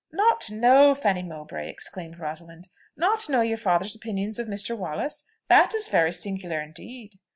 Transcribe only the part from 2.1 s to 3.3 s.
Rosalind; "not